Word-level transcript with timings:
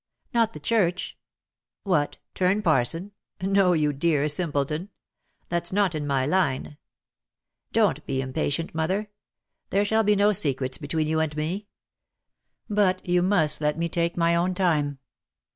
"Not 0.33 0.53
the 0.53 0.59
church?" 0.59 1.15
"What? 1.83 2.17
Turn 2.33 2.63
parson? 2.63 3.11
No, 3.39 3.73
you 3.73 3.93
dear 3.93 4.27
simpleton. 4.29 4.89
That's 5.49 5.71
not 5.71 5.93
in 5.93 6.07
my 6.07 6.25
line. 6.25 6.77
Don't 7.71 8.03
be 8.07 8.19
impatient, 8.19 8.73
mother. 8.73 9.11
There 9.69 9.85
shall 9.85 10.01
be 10.03 10.15
no 10.15 10.31
secrets 10.33 10.79
between 10.79 11.05
you 11.05 11.19
and 11.19 11.37
me. 11.37 11.67
But 12.67 13.07
you 13.07 13.21
must 13.21 13.61
let 13.61 13.77
me 13.77 13.87
take 13.87 14.17
my 14.17 14.33
own 14.35 14.55
time." 14.55 14.97